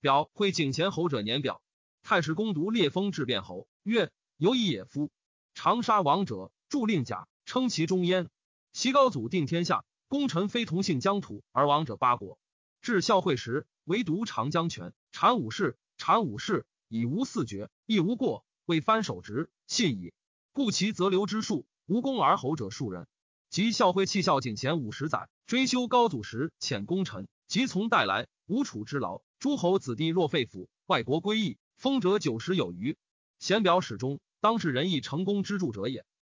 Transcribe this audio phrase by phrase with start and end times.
[0.00, 1.60] 表会景前侯者年表。
[2.02, 5.10] 太史公读列封至变侯，曰：犹以也夫。
[5.54, 8.30] 长沙王者，著令甲，称其中焉。
[8.72, 12.38] 齐高祖定天下，功臣非同姓疆土而王者八国。
[12.80, 20.12] 至孝惠时，唯独长江泉，产武士，禅武士以无四绝，亦无过，未翻手直，信矣。
[20.52, 23.08] 故其则留之数，无功而侯者数人。
[23.50, 29.22] 及孝惠弃孝景前五十载，追修高祖时遣功臣，即从带来，无楚之劳。
[29.38, 31.56] 诸侯子弟若废府，外国归义。
[31.76, 32.98] 封者九十有余，
[33.38, 36.04] 贤表始终，当是仁义成功之助者也。